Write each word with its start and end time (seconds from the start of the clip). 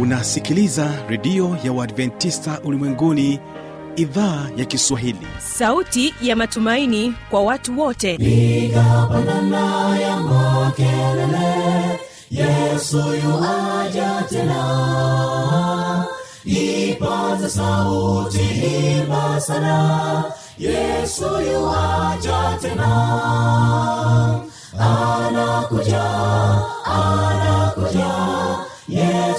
unasikiliza 0.00 0.90
redio 1.08 1.56
ya 1.64 1.72
uadventista 1.72 2.60
ulimwenguni 2.64 3.40
idhaa 3.96 4.48
ya 4.56 4.64
kiswahili. 4.64 5.26
Sauti 5.38 6.14
ya 6.22 6.36
matumaini 6.36 7.14
kwa 7.30 7.42
watu 7.42 7.80
wote. 7.80 8.16
Piga 8.18 9.06
pandana 9.12 9.98
ya 9.98 10.16
makelele 10.16 12.00
yesu 12.30 12.96
yuaja 12.98 14.24
tena. 14.28 16.04
Ipaze 16.44 17.48
sauti 17.48 18.40
imba 18.40 19.40
sana 19.40 20.24
yesu 20.58 21.24
yuaja 21.24 22.58
tena. 22.62 22.90
Anakuja 24.78 26.02
anakuja 26.84 28.10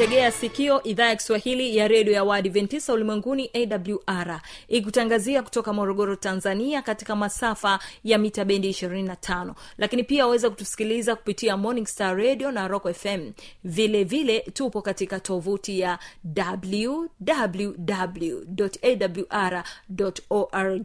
unaitegea 0.00 0.30
sikio 0.32 0.82
idhaa 0.82 1.08
ya 1.08 1.16
kiswahili 1.16 1.76
ya 1.76 1.88
redio 1.88 2.12
ya 2.14 2.24
waadventista 2.24 2.92
ulimwenguni 2.92 3.50
awr 3.54 4.40
ikutangazia 4.68 5.42
kutoka 5.42 5.72
morogoro 5.72 6.16
tanzania 6.16 6.82
katika 6.82 7.16
masafa 7.16 7.78
ya 8.04 8.18
mita 8.18 8.44
bendi 8.44 8.70
25 8.70 9.52
lakini 9.78 10.04
pia 10.04 10.24
waweza 10.26 10.50
kutusikiliza 10.50 11.16
kupitia 11.16 11.56
morning 11.56 11.86
star 11.86 12.16
radio 12.16 12.52
na 12.52 12.68
rock 12.68 12.92
fm 12.92 13.32
vile 13.64 14.04
vile 14.04 14.40
tupo 14.40 14.82
katika 14.82 15.20
tovuti 15.20 15.80
ya 15.80 15.98
www 16.36 17.04
awr 19.30 20.80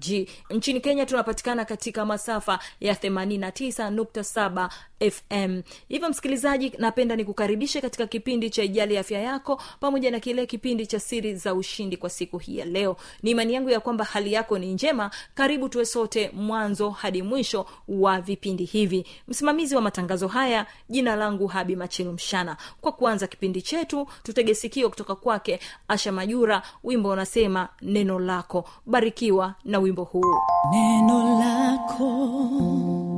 nchini 0.50 0.82
kenya 0.82 1.06
tunapatikana 1.06 1.66
katika 1.66 2.06
masafa 2.06 2.60
ya 2.80 2.94
89.7 2.94 4.70
fm 5.12 5.62
hivyo 5.88 6.10
msikilizaji 6.10 6.72
napenda 6.78 7.16
nikukaribishe 7.16 7.82
katika 7.82 8.08
kipindi 8.08 8.50
cha 8.50 8.64
ijali 8.64 8.98
afya 8.98 9.22
yako 9.22 9.62
pamoja 9.80 10.12
na 10.12 10.20
kile 10.20 10.46
kipindi 10.46 10.88
cha 10.88 11.00
siri 11.00 11.36
za 11.36 11.54
ushindi 11.54 11.98
kwa 11.98 12.10
siku 12.10 12.38
hii 12.38 12.58
ya 12.58 12.66
leo. 12.66 12.98
Ni 13.24 13.32
imani 13.32 13.54
yangu 13.54 13.70
ya 13.70 13.80
kwamba 13.80 14.06
hali 14.06 14.34
yako 14.34 14.60
ni 14.60 14.74
njema. 14.74 15.12
Karibu 15.36 15.70
tuwe 15.70 15.86
sote 15.86 16.32
mwanzo 16.34 16.90
hadi 16.90 17.22
mwisho 17.22 17.66
wa 17.88 18.22
vipindi 18.22 18.66
hivi. 18.66 19.06
Msimamizi 19.28 19.76
wa 19.76 19.82
matangazo 19.82 20.28
haya 20.28 20.66
jina 20.90 21.16
langu 21.16 21.48
habi 21.48 21.76
machilu 21.76 22.12
mshana. 22.12 22.58
Kwa 22.82 22.92
kuanza 22.92 23.28
kipindi 23.28 23.62
chetu 23.62 24.08
tutege 24.24 24.56
sikio 24.56 24.90
kutoka 24.90 25.16
kwake 25.16 25.60
asha 25.88 26.12
majura. 26.12 26.62
Wimbo 26.84 27.10
unasema 27.10 27.70
neno 27.82 28.20
lako. 28.20 28.70
Barikiwa 28.86 29.56
na 29.66 29.80
wimbo 29.80 30.04
huu. 30.04 30.36
Neno 30.72 31.40
lako 31.40 33.15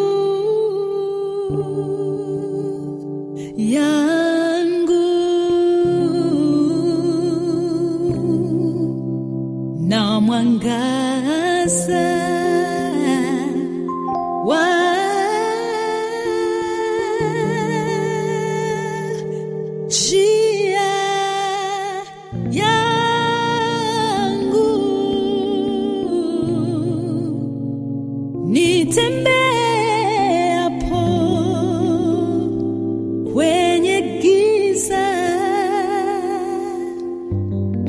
yangu 3.58 5.08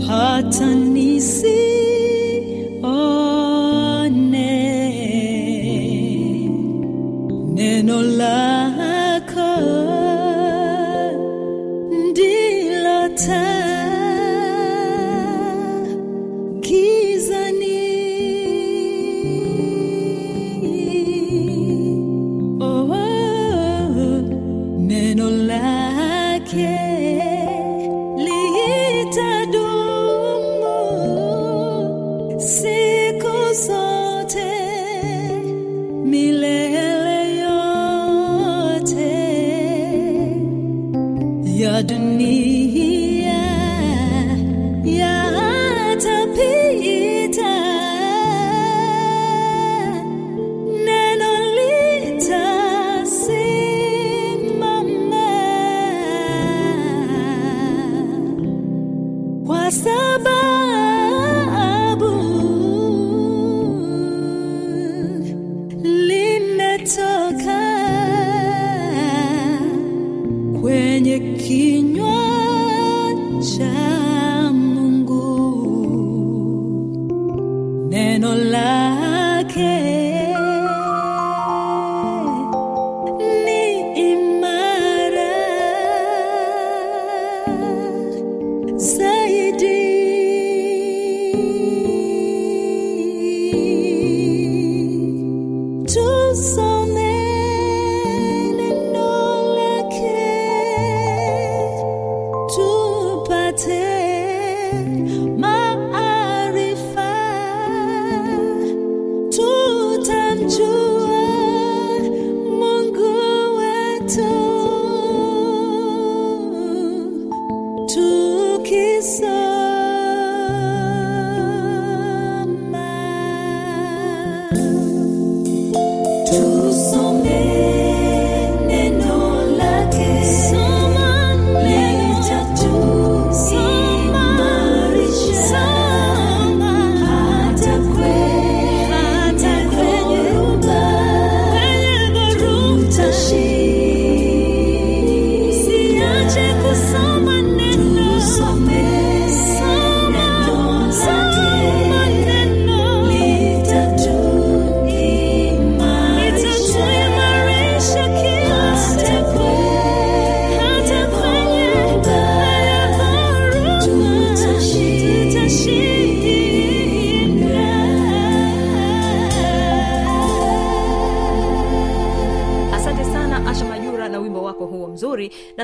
hata 0.08 0.74
nisione 0.74 1.77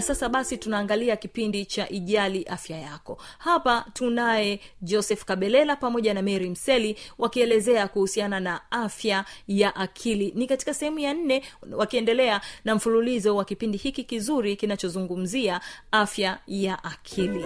sasa 0.04 0.28
basi 0.28 0.56
tunaangalia 0.56 1.16
kipindi 1.16 1.64
cha 1.66 1.88
ijali 1.88 2.42
afya 2.44 2.78
yako. 2.78 3.18
Hapa 3.38 3.84
tunaye 3.92 4.60
joseph 4.82 5.24
kabelela 5.24 5.76
pamoja 5.76 6.14
na 6.14 6.22
mary 6.22 6.50
mseli 6.50 6.96
wakielezea 7.18 7.88
kuhusiana 7.88 8.40
na 8.40 8.70
afya 8.70 9.24
ya 9.48 9.76
akili. 9.76 10.32
Ni 10.36 10.46
katika 10.46 10.74
sehemu 10.74 10.98
ya 10.98 11.14
nne 11.14 11.42
wakiendelea 11.72 12.40
na 12.64 12.74
mfululizo 12.74 13.36
wa 13.36 13.44
kipindi 13.44 13.78
hiki 13.78 14.04
kizuri 14.04 14.56
kinachozungumzia 14.56 15.60
afya 15.92 16.38
ya 16.46 16.84
akili 16.84 17.44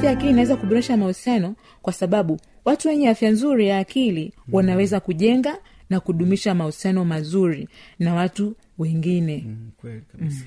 afya 0.00 0.10
ya 0.10 0.16
akili 0.16 0.30
inaweza 0.30 0.56
kuboresha 0.56 0.96
mahusiano 0.96 1.54
kwa 1.82 1.92
sababu 1.92 2.40
watu 2.64 2.88
wenye 2.88 3.08
afya 3.08 3.30
nzuri 3.30 3.68
ya 3.68 3.78
akili 3.78 4.32
wanaweza 4.52 5.00
kujenga 5.00 5.58
na 5.90 6.00
kudumisha 6.00 6.54
mahusiano 6.54 7.04
mazuri 7.04 7.68
na 7.98 8.14
watu 8.14 8.54
wengine. 8.78 9.44
Mm, 9.46 9.70
kweli 9.76 10.02
kabisa. 10.12 10.44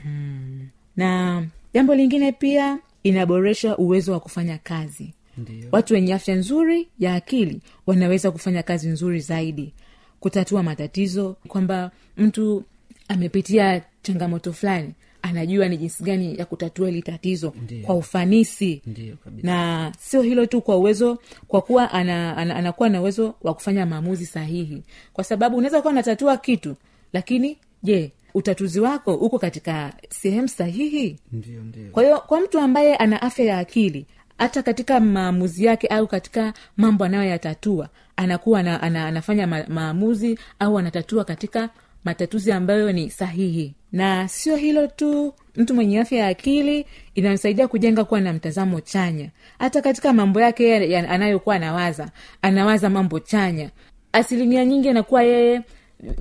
Na 0.95 1.43
jambo 1.73 1.95
lingine 1.95 2.31
pia 2.31 2.79
inaboresha 3.03 3.77
uwezo 3.77 4.11
wa 4.11 4.19
kufanya 4.19 4.57
kazi. 4.57 5.13
Ndiyo. 5.37 5.67
watu 5.71 5.93
wenye 5.93 6.13
afya 6.13 6.35
nzuri 6.35 6.87
ya 6.99 7.15
akili 7.15 7.61
wanaweza 7.87 8.31
kufanya 8.31 8.63
kazi 8.63 8.87
nzuri 8.89 9.19
zaidi. 9.19 9.73
Kutatua 10.19 10.63
matatizo 10.63 11.35
kwamba 11.47 11.91
mtu 12.17 12.63
amepitia 13.07 13.81
changamoto 14.01 14.53
fulani 14.53 14.93
anajua 15.23 15.67
ni 15.67 15.77
jinsi 15.77 16.03
gani 16.03 16.37
ya 16.39 16.45
kutatua 16.45 16.87
hili 16.87 17.01
tatizo 17.01 17.53
Ndiyo. 17.63 17.85
kwa 17.85 17.95
ufanisi 17.95 18.81
Ndiyo 18.87 19.15
kabisa. 19.23 19.47
na 19.47 19.91
sio 19.99 20.21
hilo 20.21 20.45
tu 20.45 20.61
kwa 20.61 20.77
uwezo 20.77 21.17
kwa 21.47 21.61
kuwa 21.61 21.91
ana, 21.91 22.37
ana, 22.37 22.55
anakuwa 22.55 22.89
na 22.89 23.01
uwezo 23.01 23.35
wa 23.41 23.53
kufanya 23.53 23.85
maamuzi 23.85 24.25
sahihi 24.25 24.83
kwa 25.13 25.23
sababu 25.23 25.57
unaweza 25.57 25.81
kuwa 25.81 25.91
unatatua 25.93 26.37
kitu 26.37 26.75
lakini 27.13 27.57
je 27.83 28.11
utatuzi 28.33 28.79
wako 28.79 29.13
uko 29.15 29.39
katika 29.39 29.93
sehemu 30.09 30.47
sahihi 30.47 31.19
Ndiyo, 31.31 31.61
ndiyo. 31.63 31.89
kwa 31.91 32.03
hiyo 32.03 32.19
kwa 32.19 32.41
mtu 32.41 32.59
ambaye 32.59 32.95
ana 32.95 33.21
afya 33.21 33.45
ya 33.45 33.57
akili 33.57 34.05
hata 34.37 34.63
katika 34.63 34.99
maamuzi 34.99 35.65
yake 35.65 35.87
au 35.87 36.07
katika 36.07 36.53
mambo 36.77 37.03
anayoyatatua 37.05 37.89
anakuwa 38.15 38.59
ana, 38.59 38.81
ana, 38.81 39.05
anafanya 39.07 39.47
ma, 39.47 39.65
maamuzi 39.67 40.39
au 40.59 40.77
anatatua 40.77 41.23
katika 41.25 41.69
matatuzi 42.05 42.51
ambayo 42.51 42.91
ni 42.91 43.09
sahihi. 43.09 43.73
Na 43.91 44.27
sio 44.27 44.55
hilo 44.55 44.87
tu 44.87 45.33
mtu 45.55 45.73
mwenye 45.75 45.99
afya 45.99 46.19
ya 46.19 46.27
akili 46.27 46.85
inamsaidia 47.15 47.67
kujenga 47.67 48.03
kuwa 48.03 48.21
na 48.21 48.33
mtazamo 48.33 48.81
chanya. 48.81 49.29
Hata 49.59 49.81
katika 49.81 50.13
mambo 50.13 50.41
yake 50.41 50.67
ya- 50.69 50.83
ya- 50.83 51.09
anayokuwa 51.09 51.55
anawaza 51.55 52.11
anawaza 52.41 52.89
mambo 52.89 53.19
chanya. 53.19 53.69
Asilimia 54.11 54.65
nyingi 54.65 54.89
anakuwa 54.89 55.23
yeye 55.23 55.61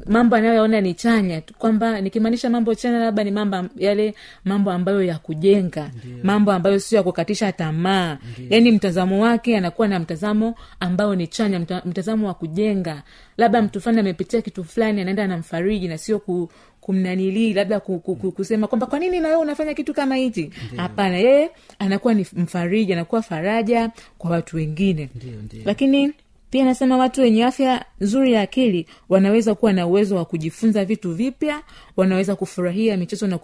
mambo 0.06 0.36
anayoyaona 0.36 0.80
ni 0.80 0.94
chanya 0.94 1.40
tu, 1.40 1.54
kwamba 1.58 2.00
nikimaanisha 2.00 2.50
mambo 2.50 2.74
chanya 2.74 2.98
labda 2.98 3.24
ni 3.24 3.30
mambo 3.30 3.64
yale 3.76 4.14
mambo 4.44 4.70
ambayo 4.70 5.02
ya 5.02 5.18
kujenga 5.18 5.90
mambo 6.22 6.52
ambayo 6.52 6.78
sio 6.80 6.96
ya 6.96 7.02
kukatisha 7.02 7.52
tamaa. 7.52 8.18
Yaani 8.50 8.72
mtazamo 8.72 9.22
wake 9.22 9.56
anakuwa 9.56 9.88
na 9.88 9.98
mtazamo 9.98 10.54
ambao 10.80 11.14
ni 11.14 11.26
chanya 11.26 11.58
mta, 11.60 11.82
mtazamo 11.84 12.26
wa 12.26 12.34
kujenga. 12.34 13.02
Labda 13.36 13.62
mtu 13.62 13.80
fulani 13.80 14.00
amepitia 14.00 14.42
kitu 14.42 14.64
fulani 14.64 15.00
anaenda 15.00 15.24
anamfariji 15.24 15.88
na 15.88 15.98
sio 15.98 16.18
ku, 16.18 16.50
kumnanilii 16.80 17.52
labda 17.52 17.80
ku, 17.80 17.98
ku, 18.00 18.16
ku, 18.16 18.32
kusema 18.32 18.66
kwamba 18.66 18.86
kwa 18.86 18.98
nini 18.98 19.20
nawe 19.20 19.34
unafanya 19.36 19.74
kitu 19.74 19.94
kama 19.94 20.16
hichi? 20.16 20.50
Hapana 20.76 21.16
yeye 21.16 21.50
anakuwa 21.78 22.14
ni 22.14 22.26
mfariji 22.36 22.92
anakuwa 22.92 23.22
faraja 23.22 23.90
kwa 24.18 24.30
watu 24.30 24.56
wengine. 24.56 25.10
Ndiyo, 25.14 25.42
ndiyo. 25.42 25.62
lakini 25.66 26.12
pia 26.52 26.64
nasema 26.64 26.96
watu 26.96 27.20
wenye 27.20 27.44
afya 27.44 27.84
nzuri 28.00 28.32
ya 28.32 28.40
akili 28.42 28.86
wanaweza 29.08 29.54
kuwa 29.54 29.72
na 29.72 29.86
uwezo 29.86 30.16
wa 30.16 30.24
kujifunza 30.24 30.84
vitu 30.84 31.14
vipya 31.14 31.62
wanaweza 31.96 32.36
kufurahia 32.36 32.96
michezo 32.96 33.26
na, 33.26 33.38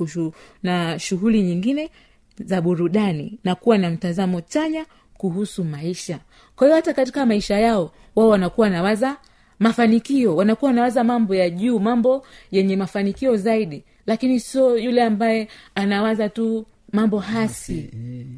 na 0.63 0.99
shughuli 0.99 1.43
nyingine 1.43 1.91
za 2.45 2.61
burudani 2.61 3.39
na 3.45 3.55
kuwa 3.55 3.79
na 3.79 3.91
mtazamo 3.91 4.41
chanya 4.41 4.87
kuhusu 5.17 5.65
maisha. 5.65 6.19
Kwa 6.57 6.67
hiyo 6.67 6.77
hata 6.77 6.95
katika 6.95 7.27
maisha 7.27 7.59
yao 7.59 7.91
wao 8.17 8.29
wanakuwa 8.29 8.71
nawaza 8.71 9.17
mafanikio 9.59 10.37
wanakuwa 10.37 10.69
wanawaza 10.69 11.05
mambo 11.05 11.35
ya 11.35 11.51
juu 11.51 11.79
mambo 11.79 12.27
yenye 12.51 12.77
mafanikio 12.77 13.37
zaidi. 13.37 13.85
Lakini 14.07 14.41
sio 14.41 14.79
yule 14.79 15.03
ambaye 15.03 15.49
anawaza 15.75 16.29
tu 16.29 16.67
mambo 16.93 17.19
hasi. 17.19 17.91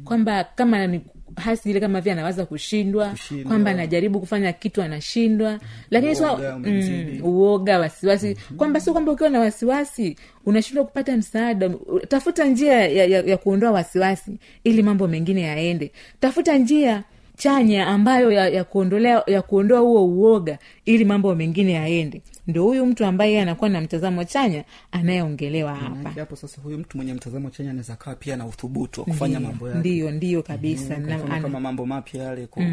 Kwamba 0.03 0.43
kama 0.43 0.87
ni 0.87 1.01
hasi 1.35 1.69
ile 1.69 1.79
kama 1.79 2.01
vile 2.01 2.11
anawaza 2.13 2.45
kushindwa 2.45 3.09
Kushindwa. 3.09 3.47
kwamba 3.47 3.71
anajaribu 3.71 4.19
kufanya 4.19 4.53
kitu 4.53 4.81
anashindwa. 4.81 5.59
Lakini 5.91 6.15
Uoga 6.19 6.57
mm, 6.57 7.19
uoga 7.23 7.79
wasiwasi. 7.79 8.37
Kwamba 8.57 8.79
sio 8.79 8.93
kwamba 8.93 9.11
ukiwa 9.11 9.29
na 9.29 9.39
wasiwasi 9.39 10.15
unashindwa 10.45 10.85
kupata 10.85 11.17
msaada. 11.17 11.69
Tafuta 12.07 12.45
njia 12.45 12.73
ya, 12.87 13.05
ya, 13.05 13.21
ya 13.21 13.37
kuondoa 13.37 13.71
wasiwasi 13.71 14.37
ili 14.63 14.83
mambo 14.83 15.07
mengine 15.07 15.41
yaende. 15.41 15.91
Tafuta 16.19 16.57
njia 16.57 17.03
chanya 17.37 17.87
ambayo 17.87 18.31
ya, 18.31 18.49
ya 18.49 18.63
kuondolea 18.63 19.23
ya 19.27 19.41
kuondoa 19.41 19.79
huo 19.79 20.05
uoga 20.05 20.57
ili 20.85 21.05
mambo 21.05 21.35
mengine 21.35 21.71
yaende 21.71 22.21
ndo 22.47 22.63
huyu 22.63 22.85
mtu 22.85 23.05
ambaye 23.05 23.41
anakuwa 23.41 23.69
na 23.69 23.81
mtazamo 23.81 24.23
chanya 24.23 24.63
anayeongelewa 24.91 25.75
hapa. 25.75 26.09
hapo 26.09 26.35
sasa 26.35 26.61
huyu 26.61 26.77
mtu 26.77 26.97
mwenye 26.97 27.13
mtazamo 27.13 27.49
chanya 27.49 27.69
anaweza 27.69 27.95
kawa 27.95 28.15
pia 28.15 28.35
na 28.37 28.45
uthubutu 28.45 29.01
wa 29.01 29.05
kufanya 29.05 29.39
Ndiyo, 29.39 29.49
mambo 29.51 29.67
yake. 29.67 29.79
ndiyo 29.79 30.11
ndiyo 30.11 30.43
kabisa. 30.43 30.97
Mm, 30.99 31.05
Na- 31.05 31.15
ana- 31.25 31.41
kama 31.41 31.59
mambo 31.59 31.85
mapya 31.85 32.23
yale 32.23 32.47
ku- 32.47 32.63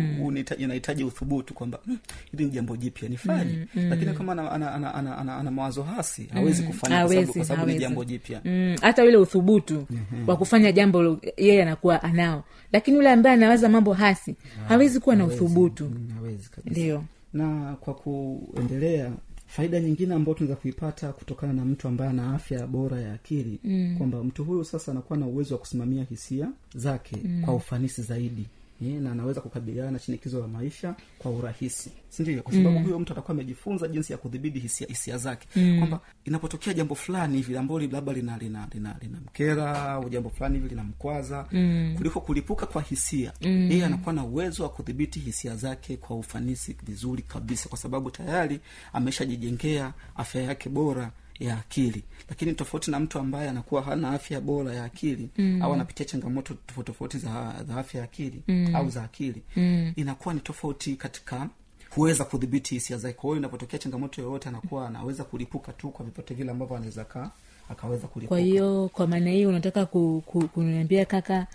inahitaji 0.59 1.05
uthubutu 1.05 1.55
kwamba 1.55 1.79
"Mm, 1.87 1.99
hili 2.31 2.45
ni 2.45 2.51
jambo 2.51 2.77
jipya 2.77 3.09
nifanye. 3.09 3.67
Lakini 3.75 4.13
kama 4.15 4.33
ana, 4.33 4.53
ana, 4.53 4.73
ana, 4.75 4.95
ana, 4.95 5.19
ana, 5.19 5.37
ana 5.37 5.51
mawazo 5.51 5.83
hasi 5.83 6.29
hawezi 6.33 6.63
kufanya 6.63 6.97
kwa 7.05 7.09
sababu- 7.15 7.33
kwa 7.33 7.45
sababu 7.45 7.71
ni 7.73 7.79
jambo 7.79 8.05
jipya. 8.05 8.41
Mm, 8.45 8.77
hata 8.83 9.05
yule 9.05 9.17
uthubutu 9.17 9.87
wa 10.27 10.37
kufanya 10.37 10.73
jambo 10.73 11.19
yeye 11.37 11.63
anakuwa 11.63 12.03
anao. 12.03 12.45
Lakini 12.73 12.97
yule 12.97 13.11
ambaye 13.11 13.35
anawaza 13.37 13.69
mambo 13.69 13.93
hasi 13.93 14.37
hawezi 14.69 15.01
kuwa 15.01 15.17
na 15.17 15.25
uthubutu. 15.25 15.85
Mm, 15.85 16.39
ndio. 16.67 17.05
Na 17.33 17.77
kwa 17.81 17.95
kuendelea 17.95 19.11
faida 19.49 19.81
nyingine 19.81 20.15
ambayo 20.15 20.35
tunaweza 20.35 20.61
kuipata 20.61 21.13
kutokana 21.13 21.53
na 21.53 21.65
mtu 21.65 21.89
ambaye 21.89 22.11
ana 22.11 22.35
afya 22.35 22.67
bora 22.67 23.01
ya 23.01 23.13
akili 23.15 23.61
mm. 23.65 23.95
kwamba 23.99 24.25
mtu 24.25 24.45
huyu 24.45 24.65
sasa 24.65 24.93
anakuwa 24.93 25.19
na 25.19 25.27
uwezo 25.27 25.55
wa 25.55 25.61
kusimamia 25.61 26.05
hisia 26.05 26.49
zake 26.75 27.17
mm. 27.25 27.43
kwa 27.45 27.55
ufanisi 27.55 28.03
zaidi 28.03 28.47
Eh, 28.83 29.01
na 29.01 29.13
anaweza 29.13 29.41
kukabiliana 29.41 29.91
na 29.91 29.99
shinikizo 29.99 30.41
la 30.41 30.49
maisha 30.49 30.95
kwa 31.19 31.31
urahisi 31.31 31.91
sindio 32.09 32.43
kwa 32.43 32.53
sababu 32.53 32.79
mm. 32.79 32.85
huyo 32.85 32.99
mtu 32.99 33.13
atakuwa 33.13 33.33
amejifunza 33.35 33.89
jinsi 33.89 34.13
ya 34.13 34.19
kudhibiti 34.19 34.59
hisia, 34.59 34.87
hisia 34.87 35.19
zake 35.19 35.49
mm. 35.57 35.79
kwamba 35.79 36.01
inapotokea 36.25 36.75
jambo 36.75 36.95
fulani 36.95 37.37
hivi 37.37 37.57
ambalo 37.57 37.81
labda 37.81 38.13
lina 38.13 38.39
lina 38.39 38.69
lina 38.75 38.97
linamkera 39.03 39.91
au 39.93 40.09
jambo 40.09 40.31
fulani 40.31 40.55
hivi 40.57 40.69
linamkwaza 40.69 41.47
mm. 41.53 41.95
kuliko 41.97 42.21
kulipuka 42.21 42.67
kwa 42.67 42.83
hisia 42.83 43.33
mm. 43.41 43.71
yeye 43.71 43.85
anakuwa 43.85 44.13
na 44.15 44.25
uwezo 44.25 44.63
wa 44.63 44.69
kudhibiti 44.69 45.21
hisia 45.21 45.57
zake 45.57 45.97
kwa 45.97 46.17
ufanisi 46.17 46.77
vizuri 46.83 47.23
kabisa 47.23 47.69
kwa 47.69 47.79
sababu 47.79 48.11
tayari 48.11 48.61
ameshajijengea 48.93 49.93
afya 50.17 50.43
yake 50.43 50.69
bora 50.69 51.11
ya 51.41 51.59
akili 51.59 52.03
lakini 52.29 52.55
tofauti 52.55 52.91
na 52.91 53.01
mtu 53.01 53.19
ambaye 53.19 53.49
anakuwa 53.49 53.83
hana 53.83 54.11
afya 54.11 54.41
bora 54.41 54.75
ya 54.75 54.85
akili 54.85 55.29
mm. 55.39 55.63
au 55.63 55.73
anapitia 55.75 56.07
changamoto 56.07 56.55
tofauti 56.67 56.87
tofauti 56.93 57.19
za, 57.19 57.55
za 57.69 57.77
afya 57.77 57.99
ya 58.01 58.05
akili 58.05 58.43
mm. 58.49 58.77
au 58.77 58.91
za 58.91 59.03
akili 59.03 59.43
mm. 59.57 59.93
inakuwa 59.97 60.35
ni 60.35 60.41
tofauti 60.41 60.97
katika 60.97 61.49
kuweza 61.91 62.25
kudhibiti 62.25 62.75
hisia 62.75 62.97
zake 62.97 63.15
kwa 63.15 63.25
hiyo 63.31 63.37
inapotokea 63.39 63.79
changamoto 63.79 64.23
yoyote 64.23 64.49
anakuwa 64.49 64.89
anaweza 64.89 65.25
kulipuka 65.25 65.73
tu 65.73 65.89
kwa 65.91 66.05
vipote 66.05 66.35
vile 66.35 66.51
ambavyo 66.51 66.77
anaweza 66.77 67.05
kaa 67.05 67.31
akaweza 67.71 68.07
kulipuka 68.09 68.29
kwa 68.29 68.39
hiyo 68.39 68.91
kwa 68.93 69.07
maana 69.07 69.31
hiyo 69.31 69.49
unataka 69.49 69.87
ku, 69.87 70.23
ku, 70.27 70.49
kuniambia 70.49 71.05
kaka 71.05 71.47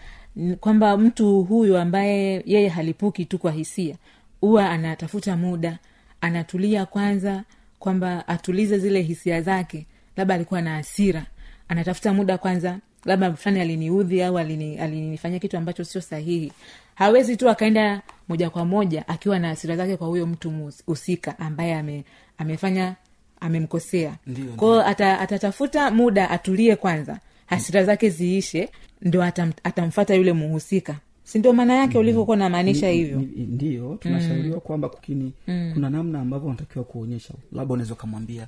kwamba 0.60 0.98
mtu 0.98 1.42
huyu 1.44 1.78
ambaye 1.78 2.44
yeye 2.46 2.70
halipuki 2.70 3.26
tu 3.26 3.38
kwa 3.40 3.52
hisia 3.52 3.96
huwa 4.42 4.70
anatafuta 4.70 5.38
muda 5.38 5.80
anatulia 6.22 6.86
kwanza 6.86 7.44
kwamba 7.84 8.28
atulize 8.28 8.78
zile 8.80 9.02
hisia 9.02 9.42
zake 9.42 9.86
labda 10.18 10.36
alikuwa 10.36 10.62
na 10.62 10.76
hasira 10.76 11.26
anatafuta 11.68 12.14
muda 12.14 12.38
kwanza 12.38 12.80
labda 13.06 13.34
fulani 13.34 13.62
aliniudhi 13.62 14.24
au 14.24 14.36
alini- 14.38 14.80
alinifanyia 14.80 15.40
kitu 15.40 15.58
ambacho 15.58 15.84
sio 15.84 16.02
sahihi. 16.02 16.52
Hawezi 16.96 17.38
tu 17.38 17.50
akaenda 17.50 18.02
moja 18.30 18.50
kwa 18.50 18.66
moja 18.66 19.08
akiwa 19.08 19.40
na 19.40 19.48
hasira 19.48 19.76
zake 19.78 19.98
kwa 19.98 20.08
huyo 20.08 20.26
mtu 20.28 20.72
husika 20.86 21.40
ambaye 21.40 21.76
ame, 21.76 22.04
amefanya 22.38 22.96
amemkosea. 23.40 24.16
Kwao 24.56 24.86
ata, 24.88 25.20
atatafuta 25.20 25.92
muda 25.92 26.30
atulie 26.30 26.76
kwanza 26.76 27.20
hasira 27.46 27.84
zake 27.84 28.10
ziishe 28.10 28.70
ndo 29.02 29.24
atam, 29.24 29.52
atamfata 29.64 30.16
yule 30.16 30.34
muhusika 30.34 30.96
si 31.24 31.40
ndio 31.40 31.54
maana 31.54 31.74
yake 31.74 31.98
ulivyokuwa 31.98 32.38
namaanisha 32.38 32.88
Ni- 32.90 32.94
hivyo? 32.98 33.20
ndio 33.20 33.28
tunashauriwa 33.38 33.98
tunashauriwa 33.98 34.60
kwamba 34.60 34.90
kukini 34.90 35.34
kuna 35.74 35.90
namna 35.90 36.20
ambavyo 36.22 36.48
unatakiwa 36.48 36.86
kuonyesha. 36.86 37.34
Labda 37.52 37.74
unaweza 37.74 37.94
ukamwambia 37.94 38.48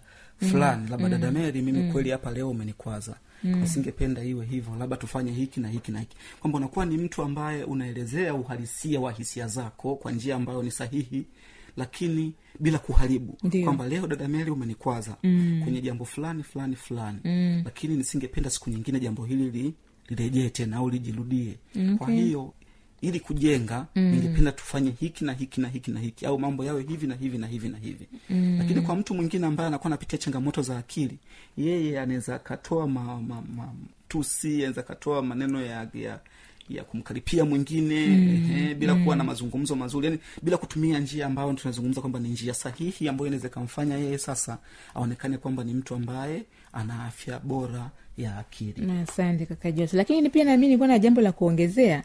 fulani 0.49 0.89
labda 0.89 1.09
dada 1.09 1.31
meri 1.31 1.61
mimi 1.61 1.91
kweli 1.91 2.09
hapa 2.09 2.31
leo 2.31 2.49
umenikwaza. 2.49 3.15
Nisingependa 3.43 4.23
iwe 4.23 4.45
hivyo 4.45 4.75
labda 4.79 4.97
tufanye 4.97 5.31
hiki 5.31 5.59
na 5.59 5.67
hiki 5.69 5.91
na 5.91 5.99
hiki. 5.99 6.17
Kwamba 6.39 6.57
unakuwa 6.57 6.85
ni 6.85 6.97
mtu 6.97 7.21
ambaye 7.21 7.63
unaelezea 7.63 8.33
uhalisia 8.33 8.99
wa 8.99 9.11
hisia 9.11 9.47
zako 9.47 9.95
kwa 9.95 10.11
njia 10.11 10.35
ambayo 10.35 10.63
ni 10.63 10.71
sahihi 10.71 11.25
lakini 11.77 12.33
bila 12.59 12.77
kuharibu. 12.79 13.37
Kwamba 13.63 13.87
leo 13.87 14.07
dada 14.07 14.27
meli 14.27 14.51
umenikwaza 14.51 15.15
mm. 15.23 15.61
kwenye 15.63 15.81
jambo 15.81 16.05
fulani 16.05 16.43
fulani 16.43 16.75
fulani. 16.75 17.19
Mm. 17.23 17.61
lakini 17.65 17.95
nisingependa 17.97 18.49
siku 18.49 18.69
nyingine 18.69 18.99
jambo 18.99 19.25
hili 19.25 19.49
li, 19.51 19.73
lirejee 20.09 20.49
tena 20.49 20.77
au 20.77 20.89
lijirudie. 20.89 21.55
Okay. 21.75 21.95
kwa 21.95 22.11
hiyo 22.11 22.53
ili 23.07 23.19
kujenga 23.19 23.85
mm. 23.95 24.03
ningependa 24.11 24.51
tufanye 24.51 24.91
hiki 24.99 25.25
na 25.25 25.33
hiki 25.33 25.61
na 25.61 25.67
hiki 25.67 25.91
na 25.91 25.99
hiki 25.99 26.25
au 26.25 26.39
mambo 26.39 26.65
yawe 26.65 26.83
hivi 26.83 27.07
na 27.07 27.15
hivi 27.15 27.37
na 27.37 27.47
hivi 27.47 27.69
na 27.69 27.77
hivi 27.77 28.07
mm. 28.29 28.55
lakini 28.57 28.81
kwa 28.81 28.95
mtu 28.95 29.13
mwingine 29.13 29.47
ambaye 29.47 29.67
anakuwa 29.67 29.87
anapitia 29.87 30.19
changamoto 30.19 30.61
za 30.61 30.77
akili 30.77 31.17
yeye 31.57 31.99
anaweza 31.99 32.35
akatoa 32.35 32.87
ma, 32.87 33.03
ma, 33.21 33.43
ma, 33.55 33.73
tusi 34.07 34.55
anaweza 34.55 34.81
akatoa 34.81 35.21
maneno 35.21 35.61
ya, 35.61 35.87
ya 35.93 36.19
ya 36.69 36.83
kumkaripia 36.83 37.45
mwingine 37.45 38.07
mm. 38.07 38.51
eh, 38.57 38.75
bila 38.77 38.95
mm. 38.95 39.03
kuwa 39.03 39.15
na 39.15 39.23
mazungumzo 39.23 39.75
mazuri 39.75 40.05
yani 40.07 40.19
bila 40.41 40.57
kutumia 40.57 40.99
njia 40.99 41.25
ambayo 41.25 41.53
tunazungumza 41.53 42.01
kwamba 42.01 42.19
ni 42.19 42.29
njia 42.29 42.53
sahihi 42.53 43.07
ambayo 43.09 43.27
inaweza 43.27 43.47
ikamfanya 43.47 43.97
yeye 43.97 44.17
sasa 44.17 44.57
aonekane 44.95 45.37
kwamba 45.37 45.63
ni 45.63 45.73
mtu 45.73 45.95
ambaye 45.95 46.43
ana 46.73 47.03
afya 47.05 47.39
bora 47.39 47.89
ya 48.17 48.37
akili 48.37 48.91
asante 49.03 49.45
kaka 49.45 49.71
Jos 49.71 49.93
lakini 49.93 50.29
pia 50.29 50.43
nami 50.45 50.65
nilikuwa 50.65 50.87
na 50.87 50.99
jambo 50.99 51.21
la 51.21 51.31
kuongezea 51.31 52.03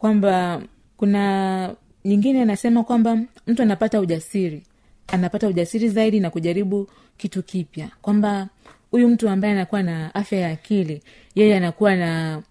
kwamba 0.00 0.62
kuna 0.96 1.74
nyingine 2.04 2.42
anasema 2.42 2.84
kwamba 2.84 3.18
mtu 3.46 3.62
anapata 3.62 4.00
ujasiri 4.00 4.62
anapata 5.12 5.48
ujasiri 5.48 5.88
zaidi 5.88 6.20
na 6.20 6.30
kujaribu 6.30 6.88
kitu 7.16 7.42
kipya. 7.42 7.88
Kwamba 8.02 8.48
huyu 8.90 9.08
mtu 9.08 9.28
ambaye 9.28 9.52
anakuwa 9.54 9.82
na 9.82 10.14
afya 10.14 10.38
ya 10.40 10.50
akili 10.50 11.02
yeye 11.34 11.56
anakuwa 11.56 11.96
na 11.96 12.42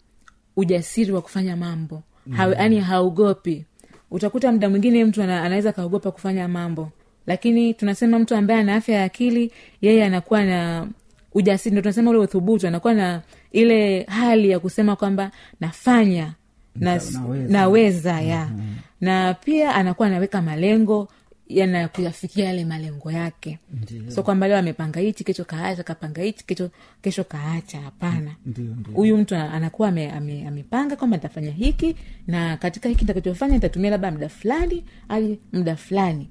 ujasiri 0.55 1.11
wa 1.11 1.21
kufanya 1.21 1.55
mambo. 1.57 2.03
Yaani 2.37 2.75
mm. 2.75 2.81
haogopi. 2.81 3.65
Utakuta 4.11 4.51
mda 4.51 4.69
mwingine 4.69 5.05
mtu 5.05 5.23
ana, 5.23 5.43
anaweza 5.43 5.71
kaogopa 5.71 6.11
kufanya 6.11 6.47
mambo. 6.47 6.89
Lakini 7.27 7.73
tunasema 7.73 8.19
mtu 8.19 8.35
ambaye 8.35 8.59
ana 8.59 8.75
afya 8.75 8.95
ya 8.95 9.03
akili 9.03 9.51
yeye 9.81 10.05
anakuwa 10.05 10.45
na 10.45 10.87
ujasiri. 11.33 11.73
Ndo 11.73 11.81
tunasema 11.81 12.09
ule 12.09 12.19
uthubutu 12.19 12.67
anakuwa 12.67 12.93
na 12.93 13.21
ile 13.51 14.03
hali 14.03 14.49
ya 14.49 14.59
kusema 14.59 14.95
kwamba 14.95 15.31
nafanya 15.59 16.33
na, 16.79 17.01
naweza. 17.13 17.53
naweza 17.53 18.21
ya 18.21 18.45
mm-hmm. 18.45 18.75
na 19.01 19.33
pia 19.33 19.75
anakuwa 19.75 20.07
anaweka 20.07 20.41
malengo 20.41 21.07
yana 21.47 21.87
kuyafikia 21.87 22.45
yale 22.45 22.65
malengo 22.65 23.11
yake 23.11 23.59
Ndiyo. 23.73 24.11
so 24.11 24.23
kwamba 24.23 24.47
leo 24.47 24.57
amepanga 24.57 24.99
hichi 24.99 25.23
kesho 25.23 25.45
kaacha 25.45 25.83
kapanga 25.83 26.21
hichi 26.21 26.45
kesho 26.45 26.69
kesho 27.01 27.23
kaacha 27.23 27.81
hapana 27.81 28.35
ndio 28.45 28.75
huyu 28.93 29.17
mtu 29.17 29.35
anakuwa 29.35 29.87
ame- 29.89 30.11
ame- 30.11 30.47
amepanga 30.47 30.95
kwamba 30.95 31.17
nitafanya 31.17 31.51
hiki 31.51 31.95
na 32.27 32.57
katika 32.57 32.89
hiki 32.89 33.01
nitakachofanya 33.01 33.53
nitatumia 33.53 33.89
labda 33.91 34.11
muda 34.11 34.29
fulani 34.29 34.83
hadi 35.07 35.39
muda 35.53 35.75
fulani 35.75 36.29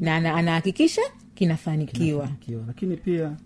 na 0.00 0.16
anahakikisha 0.34 1.02
kinafanikiwa 1.34 1.98
Kinafanikiwa. 2.26 2.64
lakini 2.66 2.96
pia 2.96 3.36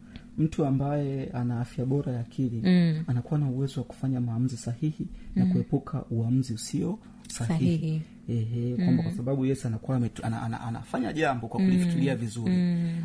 mtu 0.40 0.66
ambaye 0.66 1.26
ana 1.34 1.60
afya 1.60 1.84
bora 1.86 2.12
ya 2.12 2.20
akili 2.20 2.62
mm. 2.64 3.04
anakuwa 3.06 3.40
na 3.40 3.48
uwezo 3.48 3.80
wa 3.80 3.86
kufanya 3.86 4.20
maamuzi 4.20 4.56
sahihi 4.56 5.06
na 5.36 5.46
kuepuka 5.46 6.04
uamuzi 6.10 6.54
usio 6.54 6.98
sahihi, 7.28 7.76
Sahihi. 7.78 8.02
Ehe, 8.28 8.76
kwamba 8.76 9.02
kwa 9.02 9.12
sababu 9.12 9.46
yesu 9.46 9.66
anakuwa 9.66 9.96
ana, 10.22 10.42
ana, 10.42 10.60
anafanya 10.60 11.12
jambo 11.12 11.48
kwa 11.48 11.60
kulifikiria 11.60 12.16
vizuri. 12.16 12.54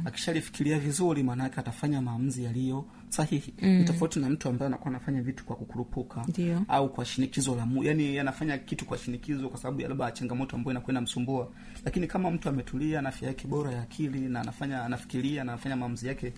Akishalifikiria 0.05 0.79
vizuri 0.79 1.23
maanaake 1.23 1.59
atafanya 1.59 2.01
maamuzi 2.01 2.43
yaliyo 2.43 2.85
sahihi. 3.09 3.53
Ni 3.61 3.83
tofauti 3.83 4.19
na 4.19 4.29
mtu 4.29 4.49
ambaye 4.49 4.67
anakuwa 4.67 4.89
anafanya 4.89 5.21
vitu 5.21 5.45
kwa 5.45 5.55
kukurupuka 5.55 6.25
Dio. 6.35 6.61
au 6.67 6.89
kwa 6.89 7.05
shinikizo 7.05 7.55
la 7.55 7.65
mu 7.65 7.83
yani 7.83 8.19
anafanya 8.19 8.57
kitu 8.57 8.85
kwa 8.85 8.97
shinikizo 8.97 9.49
kwa 9.49 9.57
sababu 9.59 9.81
ya 9.81 9.89
labda 9.89 10.11
changamoto 10.11 10.55
ambayo 10.55 10.71
inakuwa 10.71 10.91
inamsumbua. 10.93 11.51
Lakini 11.85 12.07
kama 12.07 12.31
mtu 12.31 12.49
ametulia 12.49 13.01
na 13.01 13.09
afya 13.09 13.27
yake 13.27 13.47
bora 13.47 13.71
ya 13.71 13.81
akili 13.81 14.19
na 14.19 14.41
anafanya 14.41 14.83
anafikiria 14.85 15.43
na 15.43 15.51
anafanya 15.53 15.75
maamuzi 15.75 16.07
yake 16.07 16.33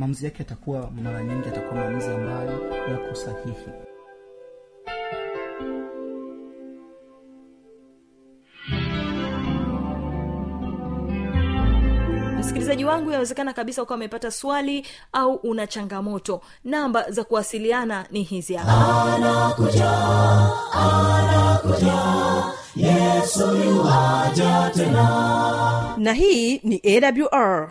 maamuzi 0.00 0.24
yake 0.24 0.38
yatakuwa 0.38 0.90
mara 0.90 1.22
nyingi 1.24 1.48
yatakuwa 1.48 1.74
maamuzi 1.74 2.06
ambayo 2.08 2.70
yako 2.90 3.14
sahihi. 3.14 3.70
Msikilizaji 12.38 12.84
wangu 12.84 13.10
yawezekana 13.10 13.52
kabisa 13.52 13.82
ukawa 13.82 13.96
umepata 13.96 14.30
swali 14.30 14.86
au 15.12 15.34
una 15.34 15.66
changamoto. 15.66 16.40
Namba 16.64 17.10
za 17.10 17.24
kuwasiliana 17.24 18.06
ni 18.10 18.22
hizi 18.22 18.54
hapa. 18.54 18.72
Yuaja 23.64 24.70
tena. 24.74 25.94
Na 25.98 26.12
hii 26.12 26.58
ni 26.58 26.82
awr 26.84 27.70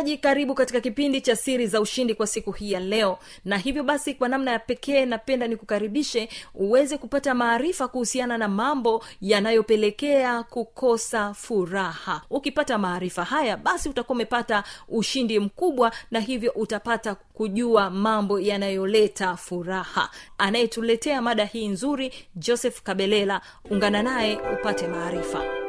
msikilizaji 0.00 0.18
karibu 0.22 0.54
katika 0.54 0.80
kipindi 0.80 1.20
cha 1.20 1.36
siri 1.36 1.66
za 1.66 1.80
ushindi 1.80 2.14
kwa 2.14 2.26
siku 2.26 2.52
hii 2.52 2.72
ya 2.72 2.80
leo. 2.80 3.18
Na 3.44 3.58
hivyo 3.58 3.82
basi 3.84 4.14
kwa 4.14 4.28
namna 4.28 4.50
ya 4.50 4.58
pekee 4.58 5.04
napenda 5.06 5.46
nikukaribishe 5.46 6.28
uweze 6.54 6.98
kupata 6.98 7.34
maarifa 7.34 7.88
kuhusiana 7.88 8.38
na 8.38 8.48
mambo 8.48 9.04
yanayopelekea 9.20 10.42
kukosa 10.42 11.34
furaha. 11.34 12.22
Ukipata 12.30 12.78
maarifa 12.78 13.24
haya 13.24 13.56
basi 13.56 13.88
utakuwa 13.88 14.14
umepata 14.14 14.64
ushindi 14.88 15.38
mkubwa 15.38 15.92
na 16.10 16.20
hivyo 16.20 16.52
utapata 16.52 17.14
kujua 17.14 17.90
mambo 17.90 18.40
yanayoleta 18.40 19.36
furaha. 19.36 20.10
Anayetuletea 20.38 21.22
mada 21.22 21.44
hii 21.44 21.68
nzuri 21.68 22.12
joseph 22.36 22.82
kabelela. 22.82 23.40
Ungana 23.70 24.02
naye 24.02 24.38
upate 24.60 24.88
maarifa 24.88 25.59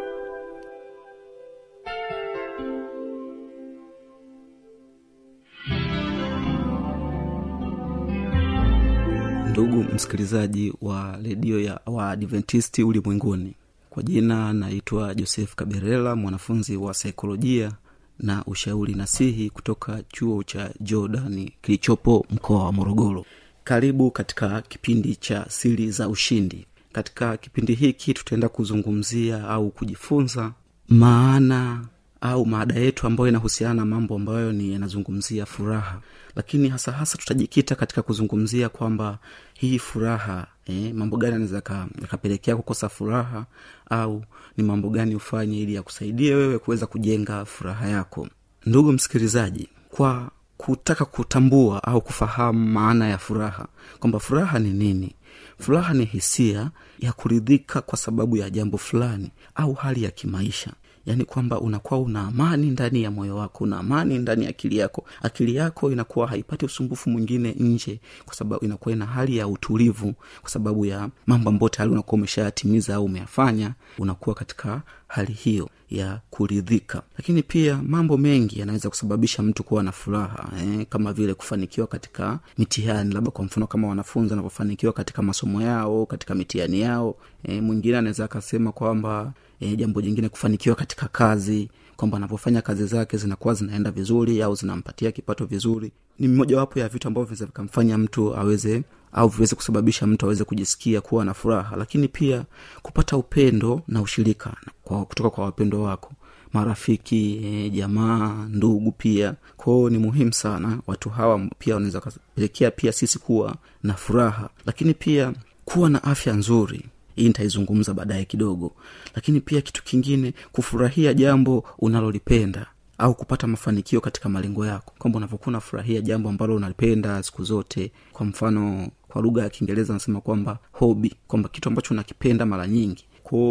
msikilizaji 10.01 10.73
wa 10.81 11.17
redio 11.23 11.61
ya 11.61 11.79
waadventisti 11.85 12.83
ulimwenguni. 12.83 13.53
Kwa 13.89 14.03
jina 14.03 14.53
naitwa 14.53 15.15
joseph 15.15 15.55
kaberela 15.55 16.15
mwanafunzi 16.15 16.77
wa 16.77 16.93
saikolojia 16.93 17.71
na 18.19 18.45
ushauri 18.45 18.93
nasihi 18.95 19.49
kutoka 19.49 20.03
chuo 20.03 20.43
cha 20.43 20.71
jordani 20.79 21.53
kilichopo 21.61 22.25
mkoa 22.31 22.63
wa 22.65 22.71
morogoro. 22.71 23.25
Karibu 23.63 24.11
katika 24.11 24.61
kipindi 24.61 25.15
cha 25.15 25.45
siri 25.49 25.91
za 25.91 26.07
ushindi. 26.09 26.65
Katika 26.91 27.37
kipindi 27.37 27.73
hiki 27.73 28.13
tutaenda 28.13 28.49
kuzungumzia 28.49 29.47
au 29.47 29.69
kujifunza 29.69 30.51
maana 30.89 31.85
au 32.21 32.45
maada 32.45 32.75
yetu 32.75 33.07
ambayo 33.07 33.29
inahusiana 33.29 33.73
na 33.73 33.85
mambo 33.85 34.15
ambayo 34.15 34.51
ni 34.51 34.73
yanazungumzia 34.73 35.45
furaha. 35.45 36.01
Lakini 36.35 36.69
hasa 36.69 36.91
hasa 36.91 37.17
tutajikita 37.17 37.75
katika 37.75 38.01
kuzungumzia 38.01 38.69
kwamba 38.69 39.17
hii 39.53 39.79
furaha 39.79 40.47
eh, 40.65 40.93
mambo 40.93 41.17
gani 41.17 41.33
anaweza 41.35 41.55
yaka- 41.55 41.87
yakapelekea 42.01 42.55
kukosa 42.55 42.89
furaha 42.89 43.45
au 43.89 44.23
ni 44.57 44.63
mambo 44.63 44.89
gani 44.89 45.15
ufanye 45.15 45.59
ili 45.59 45.73
yakusaidie 45.75 46.35
wewe 46.35 46.59
kuweza 46.59 46.85
kujenga 46.87 47.45
furaha 47.45 47.87
yako. 47.87 48.27
Ndugu 48.65 48.91
msikilizaji 48.91 49.69
kwa 49.89 50.31
kutaka 50.57 51.05
kutambua 51.05 51.83
au 51.83 52.01
kufahamu 52.01 52.67
maana 52.67 53.07
ya 53.09 53.17
furaha 53.17 53.67
kwamba 53.99 54.19
furaha 54.19 54.59
ni 54.59 54.69
nini? 54.73 55.15
Furaha 55.59 55.93
ni 55.93 56.05
hisia 56.05 56.71
ya 56.99 57.13
kuridhika 57.13 57.81
kwa 57.81 57.97
sababu 57.97 58.37
ya 58.37 58.49
jambo 58.49 58.77
fulani 58.77 59.31
au 59.55 59.73
hali 59.73 60.03
ya 60.03 60.11
kimaisha 60.11 60.71
yaani 61.05 61.25
kwamba 61.25 61.59
unakuwa 61.59 61.99
una 61.99 62.21
amani 62.27 62.69
ndani 62.69 63.03
ya 63.03 63.11
moyo 63.11 63.35
wako 63.35 63.63
una 63.63 63.77
amani 63.79 64.17
ndani 64.17 64.43
ya 64.43 64.49
akili 64.49 64.77
yako. 64.77 65.05
Akili 65.21 65.55
yako 65.55 65.91
inakuwa 65.91 66.27
haipati 66.27 66.65
usumbufu 66.65 67.09
mwingine 67.09 67.51
nje 67.59 67.99
kwa 68.25 68.35
sababu 68.35 68.65
inakuwa 68.65 68.93
ina 68.95 69.05
hali 69.05 69.37
ya 69.37 69.47
utulivu 69.47 70.13
kwa 70.41 70.49
sababu 70.49 70.85
ya 70.85 71.09
mambo 71.27 71.49
ambayo 71.49 71.69
tayari 71.69 71.91
unakuwa 71.93 72.13
umeshayatimiza 72.17 72.95
au 72.95 73.05
umeyafanya 73.05 73.73
unakuwa 73.99 74.35
katika 74.35 74.81
hali 75.07 75.33
hiyo 75.33 75.69
ya 75.91 76.19
kuridhika. 76.29 77.01
Lakini 77.17 77.43
pia 77.43 77.79
mambo 77.87 78.17
mengi 78.17 78.59
yanaweza 78.59 78.89
kusababisha 78.89 79.43
mtu 79.43 79.63
kuwa 79.63 79.83
na 79.83 79.91
furaha 79.91 80.49
eh, 80.61 80.85
kama 80.89 81.13
vile 81.13 81.33
kufanikiwa 81.33 81.87
katika 81.87 82.39
mitihani 82.57 83.13
labda 83.13 83.31
kwa 83.31 83.45
mfano 83.45 83.67
kama 83.67 83.87
wanafunzi 83.87 84.29
wanavyofanikiwa 84.29 84.93
katika 84.93 85.21
masomo 85.21 85.61
yao 85.61 86.05
katika 86.05 86.35
mitihani 86.35 86.81
yao 86.81 87.15
eh, 87.43 87.63
mwingine 87.63 87.97
anaweza 87.97 88.25
akasema 88.25 88.71
kwamba 88.71 89.33
eh, 89.59 89.77
jambo 89.77 90.01
jingine 90.01 90.29
kufanikiwa 90.29 90.75
katika 90.75 91.07
kazi 91.07 91.69
kwamba 91.97 92.17
anavyofanya 92.17 92.61
kazi 92.61 92.85
zake 92.85 93.17
zinakuwa 93.17 93.53
zinaenda 93.53 93.91
vizuri 93.91 94.41
au 94.41 94.55
zinampatia 94.55 95.11
kipato 95.11 95.45
vizuri. 95.45 95.91
Ni 96.19 96.27
mojawapo 96.27 96.79
ya 96.79 96.87
vitu 96.89 97.07
ambavyo 97.07 97.25
vinaweza 97.25 97.45
vikamfanya 97.45 97.97
mtu 97.97 98.35
aweze 98.35 98.83
au 99.13 99.27
viweze 99.27 99.55
kusababisha 99.55 100.07
mtu 100.07 100.25
aweze 100.25 100.43
kujisikia 100.43 101.01
kuwa 101.01 101.25
na 101.25 101.33
furaha 101.33 101.75
lakini 101.75 102.07
pia 102.07 102.43
kupata 102.81 103.17
upendo 103.17 103.81
na 103.87 104.01
ushirika 104.01 104.53
kwa, 104.83 105.05
kutoka 105.05 105.29
kwa 105.29 105.45
wapendo 105.45 105.81
wako 105.81 106.11
marafiki 106.53 107.41
e, 107.45 107.69
jamaa 107.69 108.45
ndugu 108.49 108.91
pia. 108.91 109.35
Kwao 109.57 109.89
ni 109.89 109.97
muhimu 109.97 110.33
sana 110.33 110.79
watu 110.87 111.09
hawa 111.09 111.49
pia 111.59 111.73
wanaweza 111.73 111.97
wakapelekea 111.99 112.71
pia 112.71 112.91
sisi 112.91 113.19
kuwa 113.19 113.55
na 113.83 113.93
furaha 113.93 114.49
lakini 114.65 114.93
pia 114.93 115.33
kuwa 115.65 115.89
na 115.89 116.03
afya 116.03 116.33
nzuri. 116.33 116.85
Hii 117.15 117.27
nitaizungumza 117.27 117.93
baadaye 117.93 118.25
kidogo 118.25 118.71
lakini 119.15 119.41
pia 119.41 119.61
kitu 119.61 119.83
kingine 119.83 120.33
kufurahia 120.51 121.13
jambo 121.13 121.63
unalolipenda 121.79 122.65
au 123.01 123.13
kupata 123.15 123.47
mafanikio 123.47 124.01
katika 124.01 124.29
malengo 124.29 124.65
yako. 124.65 124.93
Kwamba 124.97 125.17
unavyokuwa 125.17 125.47
unafurahia 125.47 126.01
jambo 126.01 126.29
ambalo 126.29 126.55
unalipenda 126.55 127.23
siku 127.23 127.43
zote. 127.43 127.91
Kwa 128.13 128.25
mfano 128.25 128.89
kwa 129.07 129.21
lugha 129.21 129.43
ya 129.43 129.49
kiingereza 129.49 129.93
anasema 129.93 130.21
kwamba 130.21 130.59
hobi 130.71 131.15
kwamba 131.27 131.49
kitu 131.49 131.69
ambacho 131.69 131.93
unakipenda 131.93 132.45
mara 132.45 132.67
nyingi. 132.67 133.05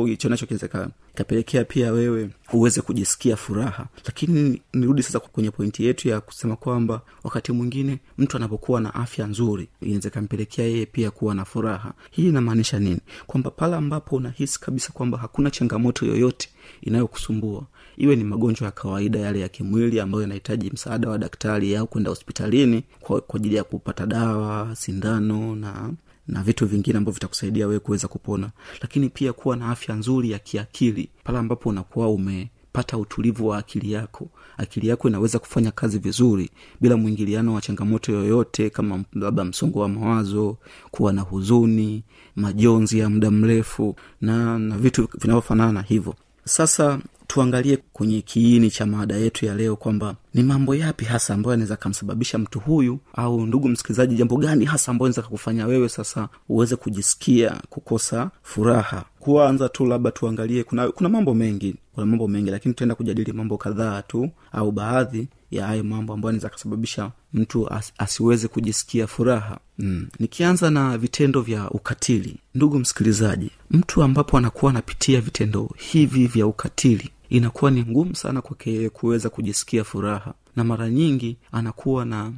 Hicho 0.07 0.29
nacho 0.29 0.47
kinaweza 0.47 0.91
ikapelekea 1.15 1.65
pia 1.65 1.93
wewe 1.93 2.31
uweze 2.53 2.81
kujisikia 2.81 3.37
furaha. 3.37 3.87
Lakini 4.07 4.63
nirudi 4.75 5.03
sasa 5.03 5.21
kwenye 5.21 5.51
pointi 5.51 5.85
yetu 5.85 6.09
ya 6.09 6.21
kusema 6.21 6.57
kwamba 6.57 7.01
wakati 7.25 7.53
mwingine 7.53 7.99
mtu 8.19 8.37
anapokuwa 8.37 8.81
na 8.81 8.95
afya 8.95 9.27
nzuri 9.27 9.69
inaweza 9.81 10.11
kampelekea 10.11 10.65
yeye 10.65 10.87
pia 10.87 11.11
kuwa 11.11 11.35
na 11.35 11.45
furaha. 11.45 11.93
Hii 12.11 12.29
inamaanisha 12.29 12.79
nini? 12.79 13.01
Kwamba 13.27 13.51
pale 13.51 13.77
ambapo 13.77 14.17
unahisi 14.17 14.61
kabisa 14.61 14.93
kwamba 14.93 15.19
hakuna 15.19 15.51
changamoto 15.51 16.07
yoyote 16.07 16.49
inayokusumbua 16.83 17.67
iwe 18.01 18.17
ni 18.17 18.25
magonjwa 18.25 18.67
ya 18.67 18.73
kawaida 18.73 19.19
yale 19.19 19.41
ya 19.41 19.49
kimwili 19.49 20.01
ambayo 20.01 20.23
yanahitaji 20.23 20.71
msaada 20.71 21.09
wa 21.09 21.19
daktari 21.19 21.77
au 21.77 21.87
kwenda 21.87 22.11
hospitalini 22.11 22.85
kwa, 23.01 23.23
ajili 23.35 23.55
ya 23.55 23.65
kupata 23.65 24.07
dawa 24.07 24.77
sindano 24.77 25.57
na 25.57 25.93
na 26.29 26.43
vitu 26.43 26.67
vingine 26.67 26.99
ambavyo 26.99 27.15
vitakusaidia 27.15 27.67
wewe 27.67 27.81
kuweza 27.81 28.09
kupona. 28.09 28.51
Lakini 28.83 29.09
pia 29.09 29.33
kuwa 29.33 29.57
na 29.57 29.69
afya 29.69 29.95
nzuri 29.95 30.31
ya 30.31 30.39
kiakili 30.39 31.09
pale 31.25 31.39
ambapo 31.39 31.69
unakuwa 31.69 32.09
umepata 32.11 32.99
utulivu 32.99 33.49
wa 33.49 33.59
akili 33.59 33.93
yako. 33.93 34.29
Akili 34.57 34.89
yako 34.89 35.09
inaweza 35.09 35.39
kufanya 35.39 35.71
kazi 35.71 35.99
vizuri 35.99 36.51
bila 36.81 36.97
mwingiliano 36.97 37.55
wa 37.55 37.61
changamoto 37.61 38.13
yoyote 38.13 38.71
kama 38.71 39.05
labda 39.13 39.45
msongo 39.45 39.81
wa 39.81 39.89
mawazo 39.89 40.57
kuwa 40.91 41.13
na 41.13 41.23
huzuni 41.23 42.03
majonzi 42.37 42.99
ya 42.99 43.09
muda 43.11 43.31
mrefu 43.31 43.97
na 44.21 44.59
na 44.59 44.79
vitu 44.79 45.09
vinavyofanana 45.21 45.73
na 45.73 45.83
hivyo 45.83 46.15
sasa 46.45 46.99
tuangalie 47.27 47.79
kwenye 47.93 48.21
kiini 48.23 48.71
cha 48.71 48.87
maada 48.87 49.15
yetu 49.17 49.47
ya 49.47 49.55
leo 49.55 49.77
kwamba 49.77 50.15
ni 50.35 50.43
mambo 50.43 50.75
yapi 50.75 51.05
hasa 51.05 51.35
ambayo 51.35 51.55
anaweza 51.55 51.75
akamsababisha 51.75 52.39
mtu 52.39 52.61
huyu 52.61 52.99
au 53.15 53.47
ndugu 53.47 53.69
msikilizaji 53.69 54.15
jambo 54.15 54.37
gani 54.37 54.65
hasa 54.65 54.91
ambayo 54.93 55.07
anaweza 55.07 55.23
kakufanya 55.23 55.67
wewe 55.67 55.89
sasa 55.89 56.29
uweze 56.49 56.77
kujisikia 56.77 57.61
kukosa 57.69 58.31
furaha? 58.43 59.05
Kuanza 59.21 59.69
tu 59.69 59.87
labda 59.87 60.11
tuangalie 60.11 60.65
kuna 60.65 60.89
kuna 60.89 61.09
mambo 61.09 61.35
mengi 61.35 61.75
kuna 61.95 62.07
mambo 62.07 62.29
mengi 62.29 62.51
lakini 62.51 62.75
tutaenda 62.75 62.95
kujadili 62.95 63.33
mambo 63.33 63.57
kadhaa 63.59 64.03
tu 64.03 64.31
au 64.53 64.73
baadhi 64.73 65.29
ya 65.51 65.67
hayo 65.67 65.85
mambo 65.85 66.13
ambayo 66.15 66.29
anaweza 66.31 66.49
akasababisha 66.49 67.11
mtu 67.33 67.73
as, 67.73 67.93
asiweze 67.99 68.49
kujisikia 68.49 69.07
furaha. 69.07 69.59
Mm. 69.79 70.07
nikianza 70.19 70.71
na 70.71 70.99
vitendo 70.99 71.41
vya 71.41 71.71
ukatili 71.71 72.37
ndugu 72.55 72.79
msikilizaji 72.79 73.51
mtu 73.71 74.03
ambapo 74.03 74.39
anakuwa 74.39 74.71
anapitia 74.71 75.21
vitendo 75.21 75.71
hivi 75.77 76.27
vya 76.27 76.47
ukatili 76.47 77.11
inakuwa 77.29 77.71
ni 77.71 77.83
ngumu 77.83 78.15
sana 78.17 78.43
kwake 78.43 78.73
yeye 78.73 78.91
kuweza 78.91 79.31
kujisikia 79.31 79.85
furaha. 79.85 80.35
Na 80.57 80.65
mara 80.65 80.91
nyingi 80.91 81.37
anakuwa 81.53 82.05
na 82.05 82.33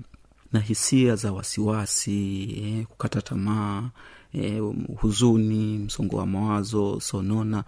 na 0.53 0.61
hisia 0.61 1.17
za 1.17 1.33
wasiwasi 1.33 2.43
eh, 2.63 2.87
kukata 2.87 3.23
tamaa 3.23 3.91
eh, 4.35 4.63
huzuni 4.97 5.79
msongo 5.79 6.17
wa 6.17 6.27
mawazo 6.27 7.01
sonona 7.01 7.65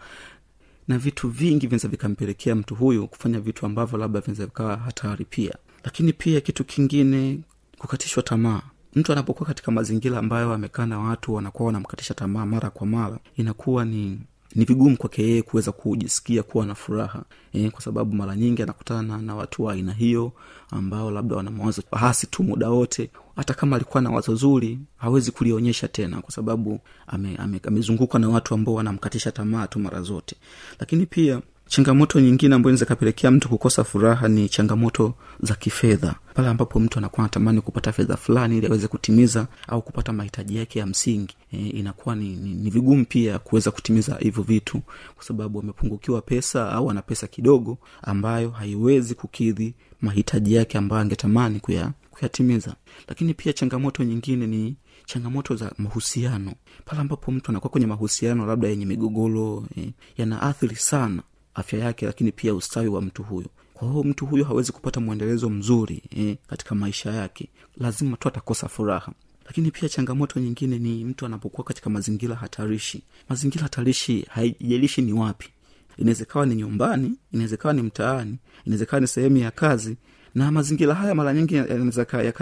na 0.88 0.98
vitu 0.98 1.28
vingi 1.28 1.66
vinaweza 1.66 1.88
vikampelekea 1.88 2.54
mtu 2.54 2.74
huyu 2.74 3.08
kufanya 3.08 3.40
vitu 3.40 3.66
ambavyo 3.66 3.98
labda 3.98 4.20
vinaweza 4.20 4.44
vikawa 4.46 4.76
hatari 4.76 5.24
pia. 5.24 5.54
Lakini 5.84 6.12
pia 6.12 6.40
kitu 6.40 6.64
kingine 6.64 7.40
kukatishwa 7.78 8.22
tamaa. 8.22 8.62
Mtu 8.94 9.12
anapokuwa 9.12 9.46
katika 9.46 9.72
mazingira 9.72 10.18
ambayo 10.18 10.52
amekaa 10.52 10.86
na 10.86 10.98
watu 10.98 11.34
wanakuwa 11.34 11.66
wanamkatisha 11.66 12.14
tamaa 12.14 12.46
mara 12.46 12.70
kwa 12.70 12.86
mara 12.86 13.18
inakuwa 13.36 13.84
ni 13.84 14.20
ni 14.54 14.64
vigumu 14.64 14.96
kwake 14.96 15.22
yeye 15.22 15.42
kuweza 15.42 15.72
kujisikia 15.72 16.42
kuwa 16.42 16.66
na 16.66 16.74
furaha 16.74 17.22
e, 17.52 17.70
kwa 17.70 17.80
sababu 17.80 18.14
mara 18.16 18.36
nyingi 18.36 18.62
anakutana 18.62 19.18
na 19.18 19.34
watu 19.34 19.62
wa 19.64 19.72
aina 19.72 19.92
hiyo 19.92 20.32
ambao 20.70 21.10
labda 21.10 21.36
wana 21.36 21.50
mawazo 21.50 21.82
hasi 21.92 22.26
tu 22.26 22.42
muda 22.42 22.70
wote. 22.70 23.10
Hata 23.36 23.54
kama 23.54 23.76
alikuwa 23.76 24.02
na 24.02 24.10
wazo 24.10 24.34
zuri 24.34 24.78
hawezi 24.96 25.30
kulionyesha 25.30 25.88
tena 25.88 26.20
kwa 26.22 26.30
sababu 26.32 26.80
amezungukwa 27.06 28.16
ame, 28.16 28.24
ame 28.24 28.28
na 28.28 28.34
watu 28.34 28.54
ambao 28.54 28.74
wanamkatisha 28.74 29.32
tamaa 29.32 29.66
tu 29.66 29.78
mara 29.78 30.02
zote. 30.02 30.36
Lakini 30.80 31.06
pia 31.06 31.40
changamoto 31.66 32.20
nyingine 32.20 32.54
ambayo 32.54 32.70
inaweza 32.70 32.86
kapelekea 32.86 33.30
mtu 33.30 33.48
kukosa 33.48 33.84
furaha 33.84 34.28
ni 34.28 34.48
changamoto 34.48 35.14
za 35.40 35.54
kifedha. 35.54 36.14
Pale 36.34 36.48
ambapo 36.48 36.80
mtu 36.80 36.98
anakuwa 36.98 37.24
anatamani 37.24 37.60
kupata 37.60 37.92
fedha 37.92 38.16
fulani 38.16 38.58
ili 38.58 38.66
aweze 38.66 38.88
kutimiza 38.88 39.46
au 39.68 39.82
kupata 39.82 40.12
mahitaji 40.12 40.56
yake 40.56 40.78
ya 40.78 40.86
msingi 40.86 41.36
e, 41.52 41.56
inakuwa 41.58 42.16
ni, 42.16 42.28
ni, 42.36 42.54
ni 42.54 42.70
vigumu 42.70 43.04
pia 43.04 43.38
kuweza 43.38 43.70
kutimiza 43.70 44.16
hivyo 44.20 44.42
vitu 44.42 44.80
kwa 45.14 45.24
sababu 45.24 45.60
amepungukiwa 45.60 46.22
pesa 46.22 46.72
au 46.72 46.90
ana 46.90 47.02
pesa 47.02 47.26
kidogo 47.26 47.78
ambayo 48.02 48.50
haiwezi 48.50 49.14
kukidhi 49.14 49.74
mahitaji 50.00 50.54
yake 50.54 50.78
ambayo 50.78 51.02
angetamani 51.02 51.60
kuya 51.60 51.92
kuyatimiza. 52.10 52.74
Lakini 53.08 53.34
pia 53.34 53.52
changamoto 53.52 54.04
nyingine 54.04 54.46
ni 54.46 54.76
changamoto 55.06 55.56
za 55.56 55.72
mahusiano. 55.78 56.52
Pale 56.84 57.00
ambapo 57.00 57.32
mtu 57.32 57.50
anakuwa 57.50 57.70
kwenye 57.70 57.86
mahusiano 57.86 58.46
labda 58.46 58.68
yenye 58.68 58.86
migogoro 58.86 59.64
eh, 59.76 59.90
yanaathiri 60.18 60.76
sana 60.76 61.22
afya 61.54 61.78
yake 61.78 62.06
lakini 62.06 62.32
pia 62.32 62.54
ustawi 62.54 62.88
wa 62.88 63.02
mtu 63.02 63.22
huyo. 63.22 63.46
Kwa 63.74 63.88
hiyo 63.88 64.02
mtu 64.02 64.26
huyo 64.26 64.44
hawezi 64.44 64.72
kupata 64.72 65.00
mwendelezo 65.00 65.50
mzuri 65.50 66.02
eh, 66.16 66.36
katika 66.46 66.74
maisha 66.74 67.10
yake. 67.10 67.48
Lazima 67.76 68.16
tu 68.16 68.28
atakosa 68.28 68.68
furaha. 68.68 69.12
Lakini 69.46 69.70
pia 69.70 69.88
changamoto 69.88 70.40
nyingine 70.40 70.78
ni 70.78 71.04
mtu 71.04 71.26
anapokuwa 71.26 71.64
katika 71.64 71.90
mazingira 71.90 72.34
hatarishi. 72.36 73.02
Mazingira 73.28 73.62
hatarishi 73.62 74.26
haijalishi 74.30 75.02
ni 75.02 75.12
wapi. 75.12 75.48
Inawezekawa 75.98 76.46
ni 76.46 76.54
nyumbani 76.54 77.12
inawezekawa 77.32 77.74
ni 77.74 77.82
mtaani 77.82 78.38
inawezekawa 78.64 79.00
ni 79.00 79.06
sehemu 79.06 79.36
ya 79.36 79.50
kazi. 79.50 79.96
Na 80.34 80.52
mazingira 80.52 80.94
haya 80.94 81.14
mara 81.14 81.32
nyingi 81.34 81.54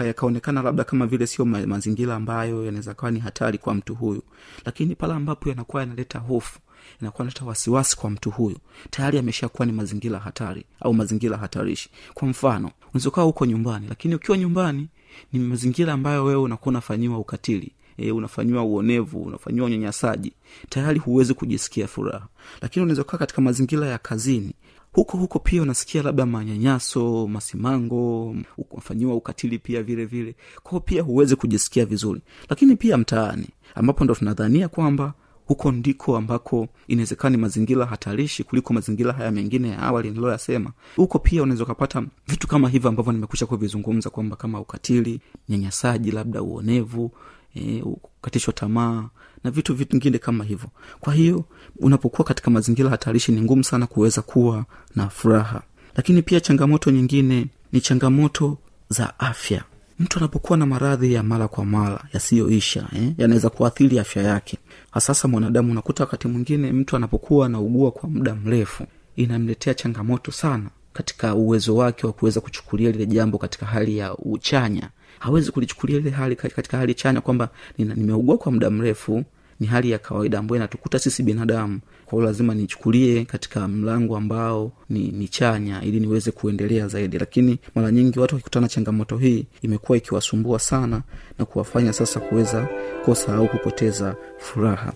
yakaonekana 0.05 0.61
labda 0.61 0.83
kama 0.83 1.07
vile 1.07 1.27
sio 1.27 1.45
ma, 1.45 1.67
mazingira 1.67 2.15
ambayo 2.15 2.65
yanaweza 2.65 2.93
kawa 2.93 3.11
ni 3.11 3.19
hatari 3.19 3.57
kwa 3.57 3.73
mtu 3.73 3.95
huyu. 3.95 4.23
Lakini 4.65 4.95
pale 4.95 5.13
ambapo 5.13 5.49
yanakuwa 5.49 5.81
yanaleta 5.81 6.19
hofu 6.19 6.59
inakuwa 7.01 7.25
naleta 7.25 7.45
wasiwasi 7.45 7.97
kwa 7.97 8.09
mtu 8.09 8.31
huyu. 8.31 8.57
Tayari 8.89 9.17
ameshakuwa 9.19 9.65
ni 9.65 9.71
mazingira 9.71 10.19
hatari 10.19 10.65
au 10.79 10.93
mazingira 10.93 11.37
hatarishi. 11.37 11.89
Kwa 12.13 12.27
mfano 12.27 12.71
unazokaa 12.93 13.21
huko 13.21 13.45
nyumbani 13.45 13.85
lakini 13.89 14.15
ukiwa 14.15 14.37
nyumbani 14.37 14.87
ni 15.33 15.39
mazingira 15.39 15.93
ambayo 15.93 16.23
wewe 16.25 16.41
unakuwa 16.41 16.69
unafanyiwa 16.69 17.17
ukatili 17.19 17.71
e, 17.97 18.11
unafanyiwa 18.11 18.63
uonevu 18.63 19.21
unafanyiwa 19.23 19.65
unyanyasaji. 19.65 20.33
Tayari 20.69 20.99
huwezi 20.99 21.33
kujisikia 21.33 21.87
furaha. 21.87 22.27
Lakini 22.61 22.83
unaweza 22.83 23.03
katika 23.03 23.41
mazingira 23.41 23.87
ya 23.87 23.97
kazini 23.97 24.53
huko 24.93 25.17
huko 25.17 25.39
pia 25.39 25.61
unasikia 25.61 26.03
labda 26.03 26.25
manyanyaso 26.25 27.27
masimango 27.27 28.35
unafanyiwa 28.71 29.15
ukatili 29.15 29.59
pia 29.59 29.83
vile 29.83 30.05
vile. 30.05 30.35
Kwao 30.63 30.79
pia 30.81 31.01
huwezi 31.01 31.35
kujisikia 31.35 31.85
vizuri. 31.85 32.21
Lakini 32.49 32.75
pia 32.75 32.97
mtaani 32.97 33.47
ambapo 33.75 34.03
ndo 34.03 34.15
tunadhania 34.15 34.67
kwamba 34.67 35.13
huko 35.45 35.71
ndiko 35.71 36.17
ambako 36.17 36.67
inawezekana 36.87 37.35
ni 37.35 37.41
mazingira 37.41 37.85
hatarishi 37.85 38.43
kuliko 38.43 38.73
mazingira 38.73 39.13
haya 39.13 39.31
mengine 39.31 39.69
ya 39.69 39.79
awali 39.79 40.09
niliyoyasema. 40.09 40.71
Huko 40.95 41.19
pia 41.19 41.43
unaweza 41.43 41.63
ukapata 41.63 42.03
vitu 42.27 42.47
kama 42.47 42.69
hivyo 42.69 42.89
ambavyo 42.89 43.13
nimekusha 43.13 43.45
kuvizungumza 43.45 44.09
kwamba 44.09 44.35
kama 44.35 44.59
ukatili 44.59 45.21
nyanyasaji 45.49 46.11
labda 46.11 46.41
uonevu 46.41 47.11
e, 47.55 47.81
kukatishwa 48.01 48.53
tamaa 48.53 49.09
na 49.43 49.51
vitu 49.51 49.75
vingine 49.75 50.17
kama 50.17 50.43
hivyo. 50.43 50.69
Kwa 50.99 51.13
hiyo 51.13 51.45
unapokuwa 51.79 52.25
katika 52.27 52.51
mazingira 52.51 52.89
hatarishi 52.89 53.31
ni 53.31 53.41
ngumu 53.41 53.63
sana 53.63 53.87
kuweza 53.87 54.21
kuwa 54.21 54.65
na 54.95 55.09
furaha. 55.09 55.61
Lakini 55.95 56.21
pia 56.21 56.39
changamoto 56.41 56.91
nyingine 56.91 57.47
ni 57.71 57.81
changamoto 57.81 58.57
za 58.89 59.19
afya 59.19 59.63
mtu 60.03 60.17
anapokuwa 60.19 60.57
na 60.57 60.65
maradhi 60.65 61.13
ya 61.13 61.23
mara 61.23 61.47
kwa 61.47 61.65
mara 61.65 62.03
yasiyoisha 62.13 62.87
eh, 62.95 63.11
yanaweza 63.17 63.49
kuathiri 63.49 63.99
afya 63.99 64.23
yake. 64.23 64.57
Hasasa 64.91 65.27
mwanadamu 65.27 65.71
unakuta 65.71 66.03
wakati 66.03 66.27
mwingine 66.27 66.71
mtu 66.71 66.95
anapokuwa 66.95 67.45
anaugua 67.45 67.91
kwa 67.91 68.09
muda 68.09 68.35
mrefu 68.35 68.85
inamletea 69.15 69.73
changamoto 69.73 70.31
sana 70.31 70.69
katika 70.93 71.35
uwezo 71.35 71.75
wake 71.75 72.07
wa 72.07 72.13
kuweza 72.13 72.41
kuchukulia 72.41 72.91
lile 72.91 73.05
jambo 73.05 73.37
katika 73.37 73.65
hali 73.65 73.97
ya 73.97 74.15
uchanya. 74.17 74.89
Hawezi 75.19 75.51
kulichukulia 75.51 75.97
ile 75.97 76.09
hali 76.09 76.35
katika 76.35 76.77
hali 76.77 76.93
chanya 76.93 77.21
kwamba 77.21 77.49
nimeugua 77.77 78.37
kwa 78.37 78.51
muda 78.51 78.69
mrefu 78.69 79.23
ni 79.59 79.67
hali 79.67 79.91
ya 79.91 79.99
kawaida 79.99 80.39
ambayo 80.39 80.55
inatukuta 80.57 80.99
sisi 80.99 81.23
binadamu 81.23 81.79
kwa 82.13 82.19
hiyo 82.19 82.27
lazima 82.31 82.53
nichukulie 82.55 83.25
katika 83.25 83.67
mlango 83.67 84.17
ambao 84.17 84.71
ni, 84.89 84.99
ni 85.11 85.27
chanya 85.27 85.81
ili 85.81 85.99
niweze 85.99 86.31
kuendelea 86.31 86.87
zaidi. 86.87 87.19
Lakini 87.19 87.59
mara 87.75 87.91
nyingi 87.91 88.19
watu 88.19 88.35
wakikutana 88.35 88.67
changamoto 88.67 89.17
hii 89.17 89.45
imekuwa 89.61 89.97
ikiwasumbua 89.97 90.59
sana 90.59 91.01
na 91.39 91.45
kuwafanya 91.45 91.93
sasa 91.93 92.19
kuweza 92.19 92.67
kosa 93.05 93.35
au 93.35 93.47
kupoteza 93.47 94.15
furaha 94.37 94.93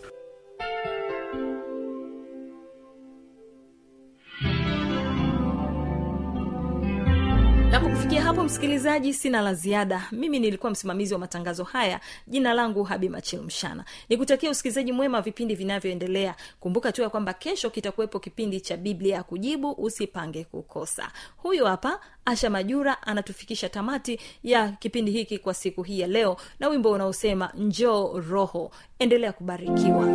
msikilizaji 8.47 9.13
sina 9.13 9.41
la 9.41 9.53
ziada. 9.53 10.07
Mimi 10.11 10.39
nilikuwa 10.39 10.71
msimamizi 10.71 11.13
wa 11.13 11.19
matangazo 11.19 11.63
haya. 11.63 11.99
Jina 12.27 12.53
langu 12.53 12.83
habi 12.83 13.09
machil 13.09 13.41
mshana. 13.41 13.85
Nikutakia 14.09 14.49
usikilizaji 14.49 14.91
mwema 14.91 15.21
vipindi 15.21 15.55
vinavyoendelea. 15.55 16.35
Kumbuka 16.59 16.91
tu 16.91 17.01
ya 17.01 17.09
kwamba 17.09 17.33
kesho 17.33 17.69
kitakuwepo 17.69 18.19
kipindi 18.19 18.61
cha 18.61 18.77
biblia 18.77 19.15
ya 19.15 19.23
kujibu 19.23 19.71
usipange 19.71 20.43
kukosa. 20.43 21.11
Huyu 21.37 21.65
hapa 21.65 21.99
asha 22.25 22.49
majura 22.49 23.01
anatufikisha 23.03 23.69
tamati 23.69 24.19
ya 24.43 24.69
kipindi 24.71 25.11
hiki 25.11 25.37
kwa 25.37 25.53
siku 25.53 25.83
hii 25.83 25.99
ya 25.99 26.07
leo 26.07 26.37
na 26.59 26.67
wimbo 26.67 26.91
unaosema 26.91 27.51
njoo 27.57 28.19
roho. 28.29 28.71
Endelea 28.99 29.31
kubarikiwa 29.31 30.07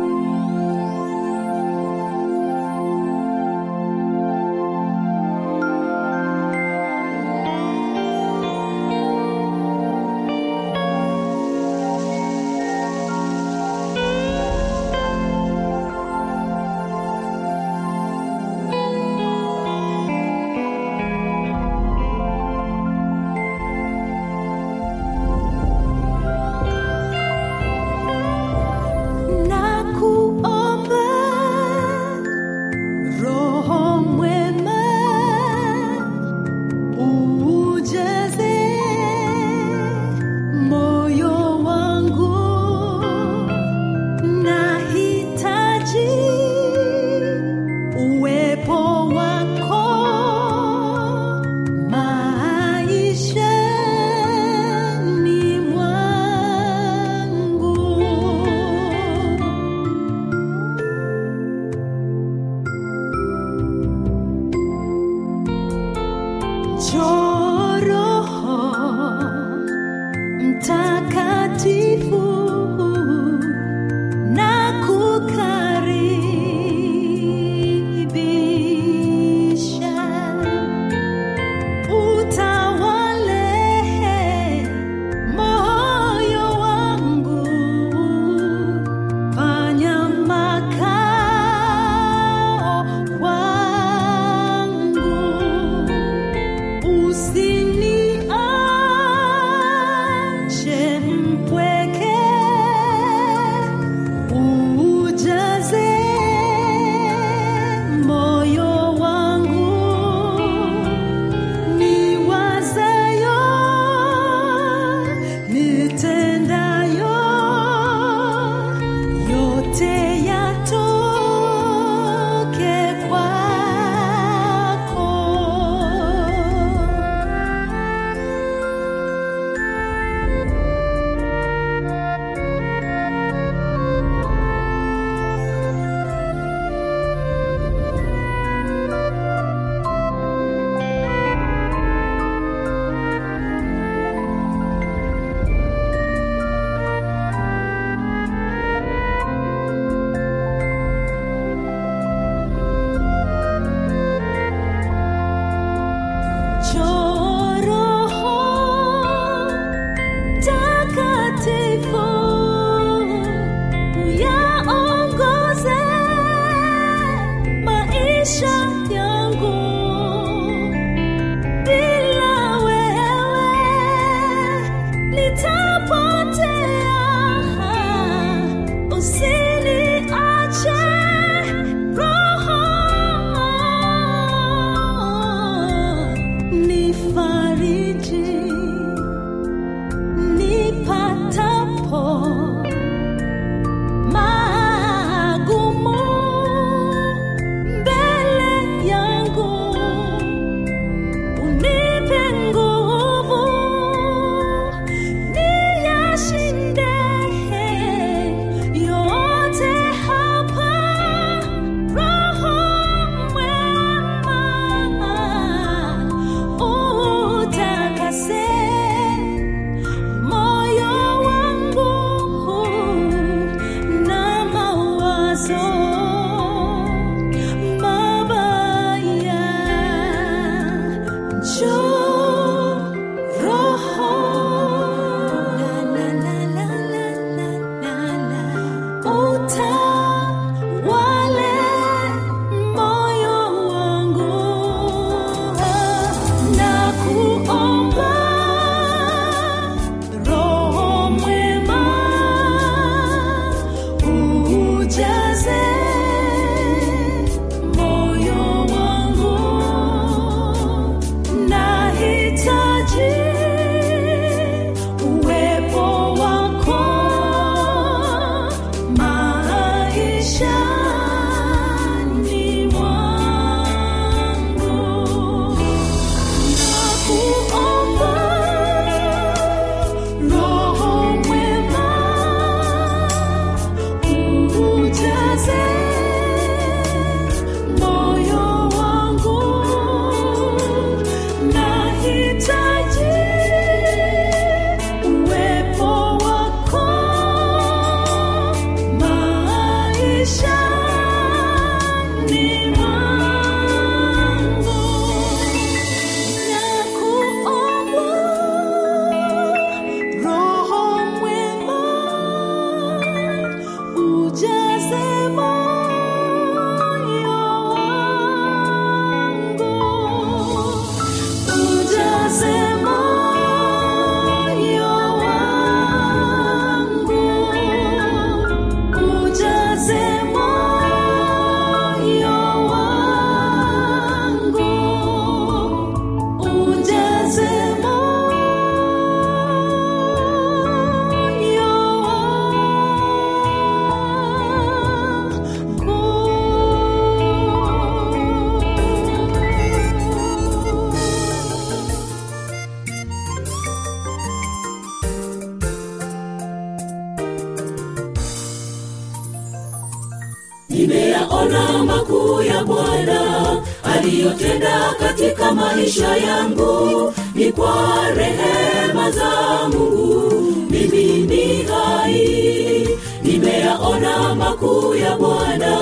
makuu 374.53 374.95
ya 374.95 375.17
bwana 375.17 375.77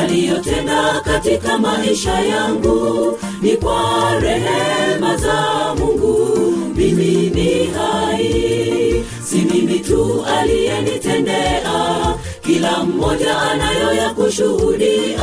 aliyotenda 0.00 1.00
katika 1.04 1.58
maisha 1.58 2.20
yangu 2.20 3.18
ni 3.42 3.56
kwa 3.56 3.80
rehema 4.20 5.16
za 5.16 5.74
mungu. 5.78 6.28
Mimi 6.76 7.30
ni 7.34 7.64
hai. 7.66 9.04
Si 9.24 9.36
mimi 9.36 9.78
tu 9.80 10.24
aliyenitendea. 10.38 12.14
Kila 12.42 12.84
mmoja 12.84 13.38
anayo 13.42 13.94
ya 13.94 14.10
kushuhudia. 14.10 15.18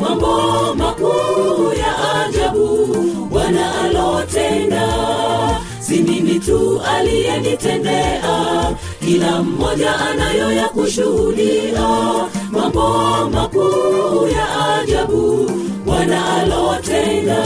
Mambo 0.00 0.74
makuu 0.74 1.72
ya 1.78 2.22
ajabu 2.24 2.86
bwana 3.30 3.80
alotenda 3.80 4.88
si 5.88 6.02
mimi 6.02 6.38
tu 6.40 6.80
aliyenitendea 6.96 8.76
kila 9.00 9.42
mmoja 9.42 9.96
anayo 10.00 10.52
ya 10.52 10.68
kushuhudia. 10.68 11.88
Mambo 12.52 12.88
makuu 13.32 14.28
ya 14.28 14.74
ajabu 14.80 15.50
bwana 15.86 16.36
alotenda 16.36 17.44